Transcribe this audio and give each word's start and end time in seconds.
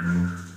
Mm-hmm. 0.00 0.47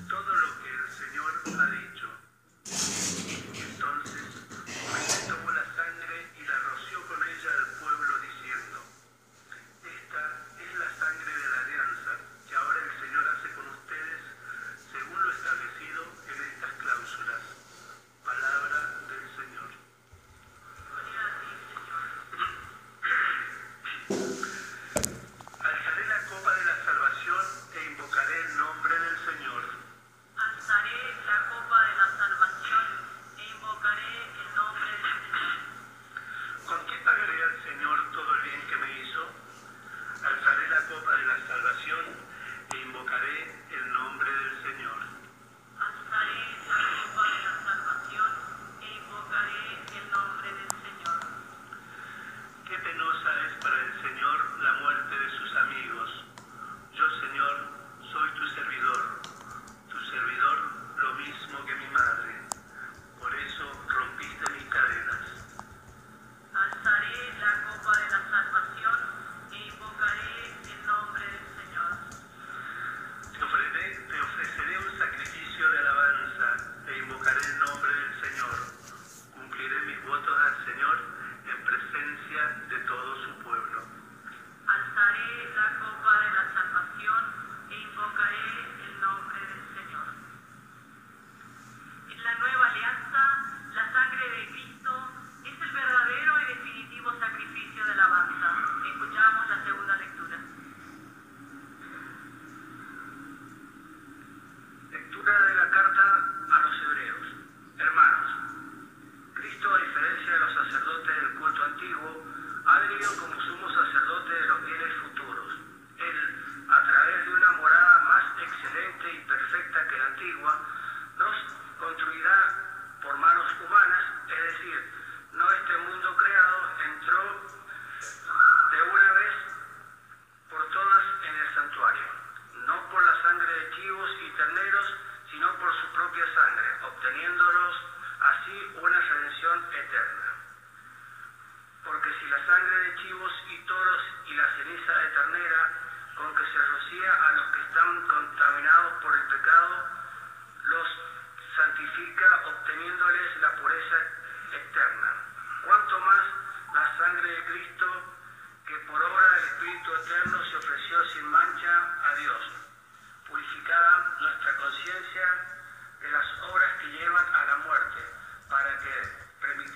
nos 121.17 121.35
construirá 121.79 122.97
por 123.01 123.17
manos 123.17 123.51
humanas, 123.61 124.03
es 124.27 124.53
decir, 124.53 124.90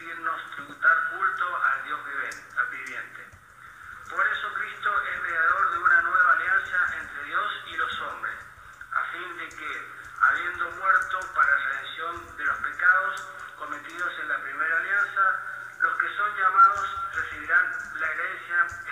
permitirnos 0.05 0.51
tributar 0.55 1.09
culto 1.09 1.45
al 1.63 1.83
Dios 1.83 1.99
viviente. 2.69 3.27
Por 4.09 4.27
eso 4.27 4.53
Cristo 4.53 4.89
es 5.01 5.21
mediador 5.23 5.71
de 5.71 5.77
una 5.79 6.01
nueva 6.01 6.31
alianza 6.33 6.77
entre 7.01 7.23
Dios 7.23 7.51
y 7.65 7.75
los 7.77 8.01
hombres, 8.01 8.35
a 8.93 9.03
fin 9.11 9.37
de 9.37 9.49
que, 9.49 9.91
habiendo 10.21 10.69
muerto 10.77 11.19
para 11.33 11.49
la 11.49 11.69
redención 11.69 12.37
de 12.37 12.45
los 12.45 12.57
pecados 12.57 13.27
cometidos 13.57 14.13
en 14.21 14.29
la 14.29 14.37
primera 14.41 14.77
alianza, 14.77 15.23
los 15.81 15.97
que 15.97 16.17
son 16.17 16.37
llamados 16.37 16.89
recibirán 17.15 17.65
la 17.99 18.07
herencia 18.07 18.84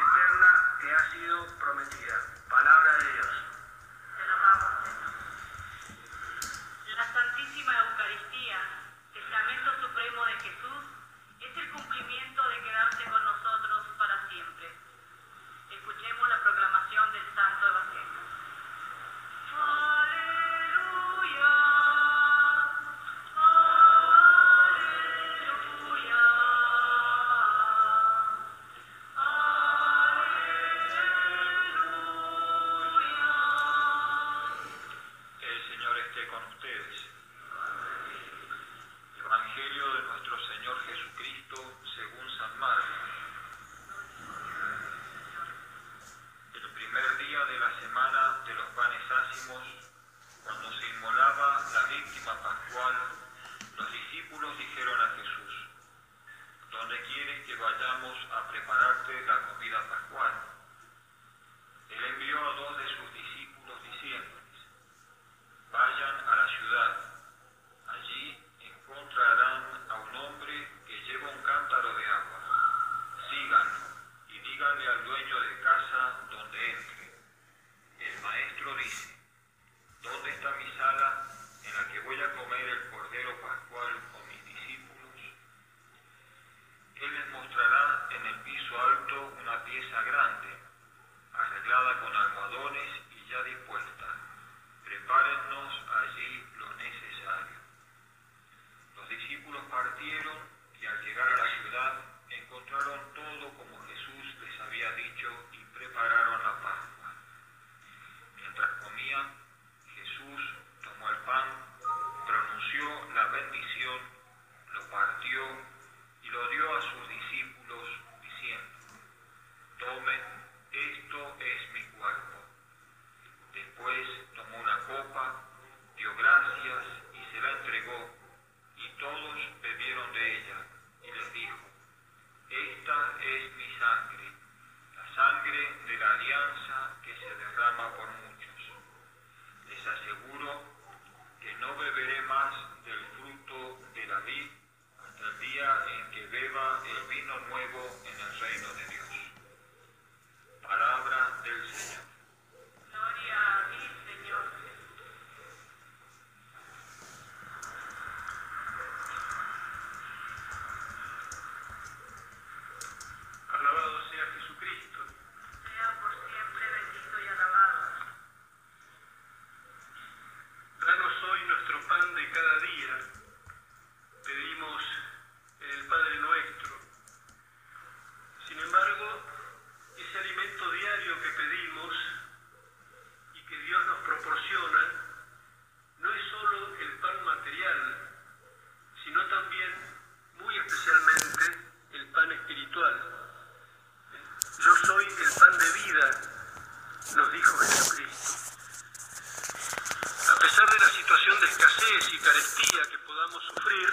escasez 201.93 202.13
y 202.13 202.19
carestía 202.19 202.81
que 202.89 202.97
podamos 202.99 203.43
sufrir, 203.43 203.89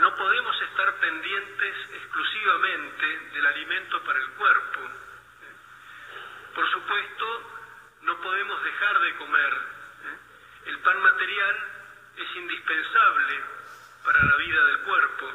no 0.00 0.14
podemos 0.14 0.62
estar 0.62 0.94
pendientes 0.96 1.76
exclusivamente 1.94 3.06
del 3.32 3.46
alimento 3.46 4.02
para 4.02 4.18
el 4.18 4.28
cuerpo. 4.30 4.80
Por 6.54 6.70
supuesto, 6.70 7.50
no 8.02 8.16
podemos 8.20 8.64
dejar 8.64 9.00
de 9.00 9.16
comer. 9.16 9.52
¿eh? 9.52 10.68
El 10.70 10.78
pan 10.80 11.02
material 11.02 11.56
es 12.16 12.36
indispensable 12.36 13.40
para 14.04 14.22
la 14.22 14.36
vida 14.36 14.64
del 14.64 14.78
cuerpo, 14.80 15.30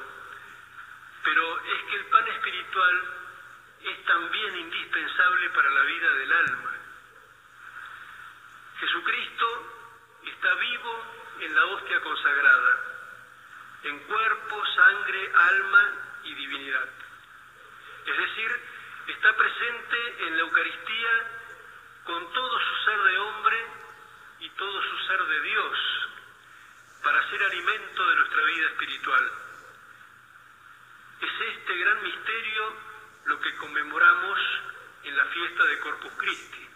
pero 1.23 1.59
es 1.59 1.83
que 1.89 1.95
el 1.97 2.05
pan 2.05 2.27
espiritual 2.27 3.01
es 3.83 4.05
también 4.05 4.57
indispensable 4.57 5.49
para 5.51 5.69
la 5.69 5.81
vida 5.81 6.13
del 6.13 6.33
alma. 6.33 6.70
En 11.41 11.55
la 11.55 11.65
hostia 11.65 11.99
consagrada, 12.01 12.79
en 13.83 13.99
cuerpo, 13.99 14.63
sangre, 14.75 15.31
alma 15.33 15.89
y 16.23 16.33
divinidad. 16.35 16.89
Es 18.05 18.17
decir, 18.17 18.51
está 19.07 19.35
presente 19.35 20.27
en 20.27 20.37
la 20.37 20.41
Eucaristía 20.43 21.09
con 22.05 22.31
todo 22.33 22.59
su 22.59 22.85
ser 22.85 23.01
de 23.03 23.17
hombre 23.17 23.65
y 24.39 24.49
todo 24.51 24.81
su 24.83 24.97
ser 25.07 25.23
de 25.23 25.41
Dios, 25.41 25.77
para 27.03 27.29
ser 27.29 27.43
alimento 27.43 28.09
de 28.09 28.15
nuestra 28.15 28.43
vida 28.43 28.67
espiritual. 28.67 29.31
Es 31.21 31.47
este 31.55 31.75
gran 31.75 32.03
misterio 32.03 32.73
lo 33.25 33.39
que 33.39 33.55
conmemoramos 33.57 34.39
en 35.03 35.17
la 35.17 35.25
fiesta 35.25 35.63
de 35.63 35.79
Corpus 35.79 36.11
Christi. 36.17 36.67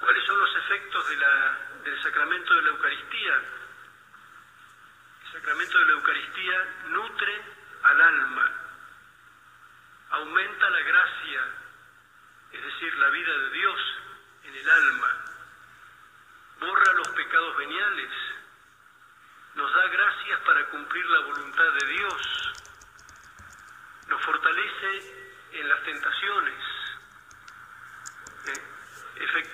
¿Cuáles 0.00 0.24
son 0.26 0.38
los 0.38 0.56
efectos 0.56 1.08
de 1.08 1.16
la- 1.16 1.58
del 1.84 2.02
sacramento 2.02 2.54
de 2.54 2.62
la 2.62 2.68
Eucaristía? 2.70 3.34
El 5.24 5.32
sacramento 5.32 5.78
de 5.78 5.84
la 5.86 5.92
Eucaristía 5.92 6.64
nutre 6.88 7.42
al 7.82 8.00
alma, 8.00 8.50
aumenta 10.10 10.70
la 10.70 10.80
gracia, 10.80 11.40
es 12.52 12.62
decir, 12.62 12.94
la 12.96 13.08
vida 13.10 13.38
de 13.38 13.50
Dios 13.50 13.80
en 14.44 14.54
el 14.54 14.70
alma, 14.70 15.24
borra 16.60 16.92
los 16.94 17.08
pecados 17.08 17.56
veniales, 17.56 18.10
nos 19.54 19.74
da 19.74 19.86
gracias 19.88 20.40
para 20.40 20.64
cumplir 20.66 21.04
la 21.06 21.20
voluntad 21.20 21.72
de 21.80 21.86
Dios, 21.86 22.52
nos 24.08 24.22
fortalece 24.24 25.32
en 25.52 25.68
las 25.68 25.82
tentaciones, 25.82 26.64
¿eh? 28.46 28.62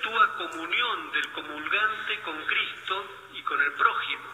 Efectúa 0.08 0.36
comunión 0.36 1.12
del 1.12 1.32
comulgante 1.32 2.22
con 2.22 2.46
Cristo 2.46 3.04
y 3.34 3.42
con 3.42 3.60
el 3.60 3.72
prójimo. 3.72 4.32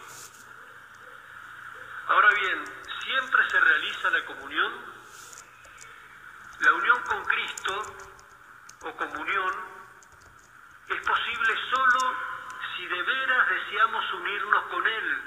Ahora 2.07 2.29
bien, 2.39 2.63
¿siempre 3.03 3.49
se 3.49 3.59
realiza 3.59 4.09
la 4.09 4.25
comunión? 4.25 4.73
La 6.59 6.73
unión 6.73 7.01
con 7.03 7.25
Cristo 7.25 7.81
o 8.83 8.95
comunión 8.95 9.53
es 10.87 11.01
posible 11.01 11.53
solo 11.69 12.15
si 12.75 12.85
de 12.85 13.01
veras 13.01 13.49
deseamos 13.49 14.13
unirnos 14.13 14.63
con 14.67 14.87
Él 14.87 15.21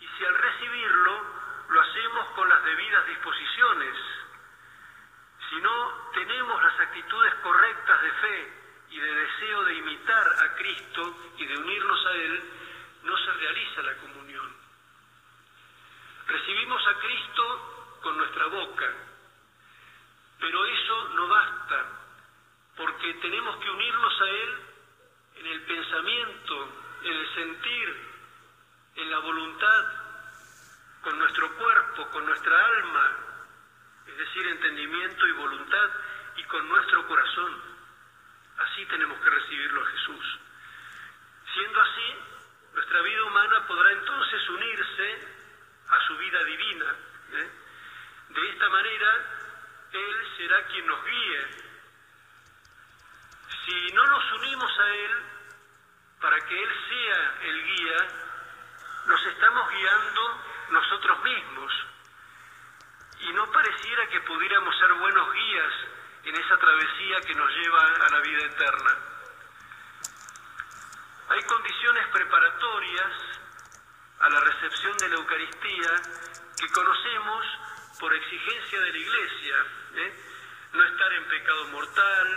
y 0.00 0.06
si 0.06 0.24
al 0.24 0.34
recibirlo 0.34 1.22
lo 1.68 1.80
hacemos 1.80 2.26
con 2.34 2.48
las 2.48 2.62
debidas 2.64 3.06
disposiciones. 3.06 3.96
Si 5.48 5.56
no 5.56 6.10
tenemos 6.12 6.62
las 6.62 6.80
actitudes 6.80 7.34
correctas 7.36 8.02
de 8.02 8.12
fe 8.12 8.61
y 8.92 8.98
de 9.00 9.14
deseo 9.14 9.64
de 9.64 9.74
imitar 9.74 10.26
a 10.44 10.54
Cristo 10.54 11.32
y 11.38 11.46
de 11.46 11.56
unirnos 11.56 12.06
a 12.06 12.12
Él, 12.12 12.42
no 13.04 13.16
se 13.16 13.32
realiza 13.32 13.82
la 13.82 13.96
comunión. 13.96 14.54
Recibimos 16.26 16.86
a 16.86 16.94
Cristo 16.98 17.98
con 18.02 18.16
nuestra 18.18 18.46
boca, 18.46 18.92
pero 20.38 20.66
eso 20.66 21.08
no 21.14 21.26
basta, 21.26 21.86
porque 22.76 23.14
tenemos 23.14 23.56
que 23.56 23.70
unirnos 23.70 24.20
a 24.20 24.28
Él 24.28 24.58
en 25.36 25.46
el 25.46 25.62
pensamiento, 25.62 26.68
en 27.02 27.12
el 27.12 27.34
sentir, 27.34 27.96
en 28.96 29.10
la 29.10 29.18
voluntad, 29.20 29.84
con 31.02 31.18
nuestro 31.18 31.50
cuerpo, 31.56 32.10
con 32.10 32.26
nuestra 32.26 32.66
alma, 32.66 33.10
es 34.06 34.18
decir, 34.18 34.46
entendimiento 34.48 35.26
y 35.26 35.32
voluntad, 35.32 35.90
y 36.36 36.44
con 36.44 36.68
nuestro 36.68 37.06
corazón. 37.06 37.72
Así 38.58 38.84
tenemos 38.86 39.18
que 39.20 39.30
recibirlo 39.30 39.82
a 39.82 39.90
Jesús. 39.90 40.38
Siendo 41.54 41.80
así, 41.80 42.14
nuestra 42.74 43.02
vida 43.02 43.24
humana 43.24 43.66
podrá 43.66 43.92
entonces 43.92 44.48
unirse 44.48 45.28
a 45.88 46.06
su 46.06 46.16
vida 46.16 46.44
divina. 46.44 46.86
¿eh? 47.32 47.50
De 48.28 48.48
esta 48.50 48.68
manera, 48.68 49.14
Él 49.92 50.16
será 50.36 50.64
quien 50.66 50.86
nos 50.86 51.04
guíe. 51.04 51.46
Si 53.66 53.92
no 53.92 54.06
nos 54.06 54.32
unimos 54.32 54.78
a 54.78 54.94
Él 54.94 55.12
para 56.20 56.40
que 56.40 56.62
Él 56.62 56.70
sea 56.88 57.34
el 57.42 57.64
guía, 57.64 58.08
nos 59.06 59.26
estamos 59.26 59.70
guiando 59.70 60.44
nosotros 60.70 61.22
mismos. 61.24 61.72
Y 63.20 63.32
no 63.32 63.50
pareciera 63.52 64.01
que 64.12 64.20
pudiéramos 64.20 64.78
ser 64.78 64.92
buenos 64.92 65.32
guías 65.32 65.72
en 66.24 66.36
esa 66.36 66.58
travesía 66.58 67.20
que 67.22 67.34
nos 67.34 67.50
lleva 67.50 67.82
a 67.82 68.08
la 68.10 68.20
vida 68.20 68.44
eterna. 68.44 68.98
Hay 71.30 71.42
condiciones 71.44 72.06
preparatorias 72.08 73.12
a 74.20 74.28
la 74.28 74.40
recepción 74.40 74.98
de 74.98 75.08
la 75.08 75.14
Eucaristía 75.14 75.90
que 76.60 76.68
conocemos 76.72 77.46
por 77.98 78.12
exigencia 78.14 78.80
de 78.80 78.92
la 78.92 78.98
Iglesia. 78.98 79.56
¿eh? 79.94 80.14
No 80.74 80.84
estar 80.84 81.12
en 81.14 81.24
pecado 81.24 81.68
mortal, 81.68 82.28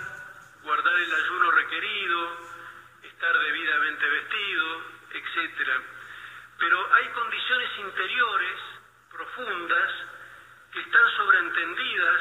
guardar 0.64 0.96
el 0.96 1.14
ayuno 1.14 1.52
requerido, 1.52 2.38
estar 3.04 3.38
debidamente 3.38 4.10
vestido, 4.10 4.82
etc. 5.12 5.72
Pero 6.58 6.94
hay 6.94 7.10
condiciones 7.10 7.80
interiores, 7.80 8.60
profundas, 9.12 10.15
que 10.76 10.82
están 10.82 11.10
sobreentendidas 11.16 12.20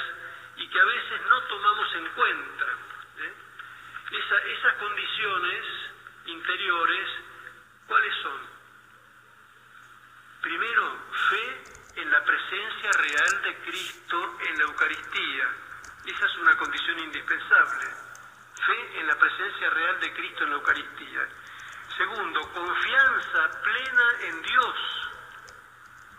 y 0.59 0.69
que 0.69 0.81
a 0.81 0.85
veces 0.85 1.21
no 1.29 1.43
tomamos 1.43 1.95
en 1.97 2.09
cuenta. 2.11 2.65
¿eh? 3.19 3.33
Esa- 4.13 4.43
esas 4.45 4.75
condiciones 4.75 5.65
interiores, 6.27 7.09
¿cuáles 7.89 8.15
son? 8.23 8.41
Primero, 10.41 10.97
fe 11.31 11.65
en 12.01 12.11
la 12.13 12.25
presencia 12.25 12.91
real 12.93 13.43
de 13.43 13.57
Cristo 13.65 14.39
en 14.47 14.59
la 14.59 14.65
Eucaristía. 14.65 15.49
Esa 16.07 16.27
es 16.27 16.37
una 16.39 16.57
condición 16.57 16.99
indispensable. 17.01 17.87
Fe 18.67 19.01
en 19.01 19.07
la 19.09 19.19
presencia 19.19 19.71
real 19.71 19.99
de 20.01 20.13
Cristo 20.15 20.45
en 20.45 20.51
la 20.51 20.57
Eucaristía. 20.57 21.29
Segundo, 21.97 22.41
confianza 22.53 23.63
plena 23.63 24.05
en 24.21 24.43
Dios. 24.43 24.77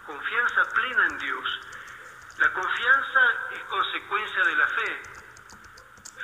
Confianza 0.06 0.63
plena 0.74 1.08
en 1.08 1.18
Dios. 1.20 1.60
La 2.38 2.51
confianza 2.51 3.22
es 3.51 3.63
consecuencia 3.63 4.44
de 4.44 4.56
la 4.56 4.68
fe. 4.68 5.04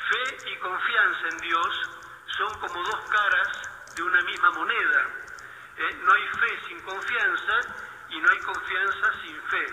Fe 0.10 0.52
y 0.52 0.56
confianza 0.58 1.28
en 1.30 1.38
Dios 1.38 1.90
son 2.38 2.60
como 2.60 2.84
dos 2.84 3.10
caras 3.10 3.96
de 3.96 4.04
una 4.04 4.22
misma 4.24 4.52
moneda. 4.52 5.06
hay 5.78 6.28
fe 6.28 6.62
sin 6.68 6.82
confianza 6.82 7.60
y 8.10 8.20
no 8.20 8.30
hay 8.30 8.40
confianza 8.40 9.14
sin 9.22 9.42
fe. 9.44 9.68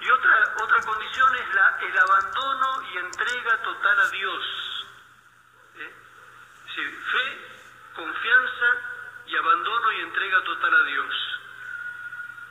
Y 0.00 0.10
otra, 0.10 0.54
otra 0.62 0.80
condición 0.80 1.36
es 1.36 1.54
la, 1.54 1.78
el 1.80 1.98
abandono 1.98 2.82
y 2.92 2.98
entrega 2.98 3.62
total 3.62 4.00
a 4.00 4.08
Dios. 4.08 4.86
¿Eh? 5.76 5.94
Sí, 6.74 6.82
fe, 7.12 7.48
confianza 7.94 8.66
y 9.26 9.36
abandono 9.36 9.92
y 9.92 10.00
entrega 10.00 10.42
total 10.44 10.74
a 10.74 10.82
Dios. 10.84 11.14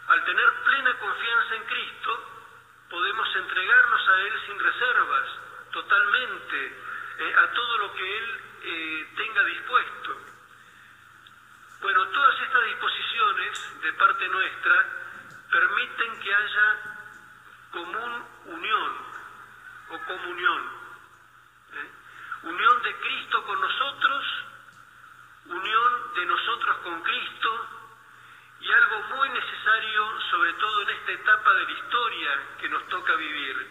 Al 0.07 0.23
tener 0.25 0.53
plena 0.65 0.99
confianza 0.99 1.55
en 1.55 1.63
Cristo, 1.63 2.35
podemos 2.89 3.35
entregarnos 3.35 4.09
a 4.09 4.21
Él 4.21 4.33
sin 4.45 4.59
reservas, 4.59 5.27
totalmente, 5.71 6.79
eh, 7.17 7.35
a 7.37 7.51
todo 7.51 7.74
que 7.93 8.17
Él 8.17 8.41
eh, 8.63 9.07
tenga 9.15 9.43
dispuesto. 9.43 10.17
Bueno, 11.81 12.07
todas 12.07 12.41
estas 12.41 12.65
disposiciones 12.65 13.81
de 13.81 13.93
parte 13.93 14.27
nuestra 14.27 14.85
permiten 15.51 16.19
que 16.19 16.35
haya 16.35 16.95
común 17.71 18.25
unión 18.45 18.91
o 19.89 19.99
comunión. 19.99 20.61
¿eh? 21.73 21.91
Unión 22.43 22.81
de 22.81 22.95
Cristo 22.95 23.43
con 23.45 23.61
nosotros, 23.61 24.25
unión 25.45 26.13
de 26.15 26.25
nosotros 26.25 26.77
con 26.77 27.03
Cristo 27.03 27.67
y 28.61 28.71
algo 28.71 28.99
muy 29.15 29.29
necesario, 29.29 30.21
sobre 30.31 30.53
todo 30.53 30.81
en 30.81 30.89
esta 30.89 31.11
etapa 31.11 31.53
de 31.53 31.63
la 31.65 31.71
historia 31.71 32.39
que 32.59 32.69
nos 32.69 32.87
toca 32.87 33.15
vivir, 33.15 33.67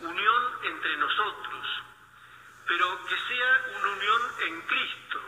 unión 0.00 0.58
entre 0.62 0.96
nosotros, 0.98 1.66
pero 2.66 3.06
que 3.06 3.16
sea 3.16 3.66
una 3.78 3.88
unión 3.90 4.22
en 4.46 4.60
Cristo. 4.62 5.20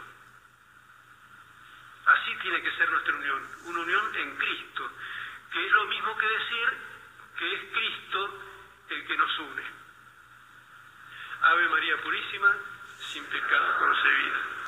Así 2.07 2.37
tiene 2.43 2.62
que 2.62 2.77
ser 2.77 2.91
nuestra 2.91 3.15
unión, 3.15 3.49
una 3.65 3.81
unión 3.81 4.17
en 4.17 4.37
Cristo, 4.37 4.91
que 5.53 5.67
es 5.67 5.73
lo 5.73 5.85
mismo 5.87 6.17
que 6.19 6.27
decir 6.27 6.79
que 7.39 7.55
es 7.55 7.61
Cristo 7.73 8.41
el 8.91 9.07
que 9.07 9.17
nos 9.17 9.39
une. 9.39 9.62
Ave 11.43 11.69
María 11.69 12.01
Purísima, 12.03 12.57
sin 12.99 13.25
pecado 13.27 13.79
concebida. 13.79 14.62